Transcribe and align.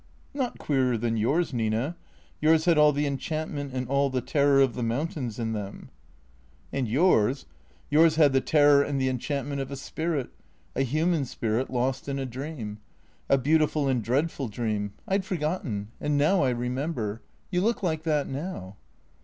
"Not 0.43 0.57
queerer 0.57 0.97
than 0.97 1.15
yours, 1.15 1.53
Nina. 1.53 1.95
Yours 2.41 2.65
had 2.65 2.75
all 2.75 2.91
the 2.91 3.05
enchant 3.05 3.51
ment 3.51 3.71
and 3.71 3.87
all 3.87 4.09
the 4.09 4.19
terror 4.19 4.59
of 4.59 4.73
the 4.73 4.81
mountains 4.81 5.37
in 5.37 5.53
them." 5.53 5.91
231 6.73 7.35
233 7.43 7.45
THECEEATORS" 7.45 7.45
And 7.85 7.91
yours— 7.91 8.15
yours 8.15 8.15
had 8.15 8.33
the 8.33 8.41
terror 8.41 8.81
and 8.81 8.99
the 8.99 9.09
enchantment 9.09 9.61
of 9.61 9.69
a 9.69 9.75
spirit, 9.75 10.31
a 10.75 10.81
human 10.81 11.23
spirit 11.25 11.69
lost 11.69 12.09
in 12.09 12.17
a 12.17 12.25
dream. 12.25 12.79
A 13.29 13.37
beautiful 13.37 13.87
and 13.87 14.03
dread 14.03 14.31
ful 14.31 14.47
dream, 14.47 14.93
I'd 15.07 15.23
forgotten; 15.23 15.89
and 16.01 16.17
now 16.17 16.41
I 16.41 16.49
remember. 16.49 17.21
You 17.51 17.61
look 17.61 17.83
like 17.83 18.01
that 18.01 18.27
now." 18.27 18.77